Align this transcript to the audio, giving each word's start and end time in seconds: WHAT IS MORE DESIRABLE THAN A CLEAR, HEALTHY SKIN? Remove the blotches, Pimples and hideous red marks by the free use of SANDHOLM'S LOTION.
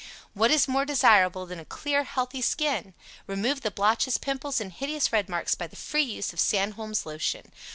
WHAT 0.33 0.49
IS 0.49 0.67
MORE 0.67 0.83
DESIRABLE 0.83 1.45
THAN 1.45 1.59
A 1.59 1.65
CLEAR, 1.65 2.01
HEALTHY 2.05 2.41
SKIN? 2.41 2.95
Remove 3.27 3.61
the 3.61 3.69
blotches, 3.69 4.17
Pimples 4.17 4.59
and 4.59 4.73
hideous 4.73 5.13
red 5.13 5.29
marks 5.29 5.53
by 5.53 5.67
the 5.67 5.75
free 5.75 6.01
use 6.01 6.33
of 6.33 6.39
SANDHOLM'S 6.39 7.05
LOTION. 7.05 7.51